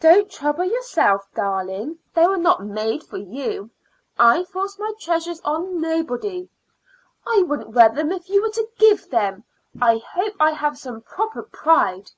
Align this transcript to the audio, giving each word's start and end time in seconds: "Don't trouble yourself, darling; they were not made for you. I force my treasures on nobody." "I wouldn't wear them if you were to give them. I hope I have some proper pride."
"Don't 0.00 0.30
trouble 0.30 0.64
yourself, 0.64 1.28
darling; 1.34 1.98
they 2.14 2.26
were 2.26 2.38
not 2.38 2.64
made 2.64 3.04
for 3.04 3.18
you. 3.18 3.68
I 4.18 4.44
force 4.44 4.78
my 4.78 4.94
treasures 4.98 5.42
on 5.42 5.78
nobody." 5.78 6.48
"I 7.26 7.42
wouldn't 7.46 7.72
wear 7.74 7.90
them 7.90 8.10
if 8.10 8.30
you 8.30 8.40
were 8.40 8.48
to 8.48 8.66
give 8.78 9.10
them. 9.10 9.44
I 9.78 9.98
hope 9.98 10.32
I 10.40 10.52
have 10.52 10.78
some 10.78 11.02
proper 11.02 11.42
pride." 11.42 12.12